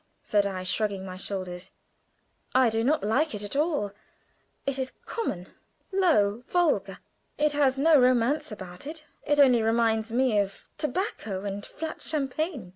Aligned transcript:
said 0.23 0.47
I, 0.47 0.63
shrugging 0.63 1.05
my 1.05 1.15
shoulders. 1.15 1.69
"I 2.55 2.71
do 2.71 2.83
not 2.83 3.03
like 3.03 3.35
it 3.35 3.43
at 3.43 3.55
all; 3.55 3.91
it 4.65 4.79
is 4.79 4.93
common, 5.05 5.49
low, 5.91 6.41
vulgar. 6.47 6.97
There 7.37 7.67
is 7.67 7.77
no 7.77 7.99
romance 7.99 8.51
about 8.51 8.87
it; 8.87 9.05
it 9.27 9.39
only 9.39 9.61
reminds 9.61 10.11
one 10.11 10.39
of 10.39 10.51
stale 10.53 10.67
tobacco 10.79 11.43
and 11.45 11.63
flat 11.63 12.01
champagne." 12.01 12.69